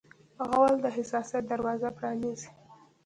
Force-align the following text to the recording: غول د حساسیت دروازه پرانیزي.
غول 0.49 0.73
د 0.81 0.85
حساسیت 0.97 1.43
دروازه 1.51 1.89
پرانیزي. 1.97 2.49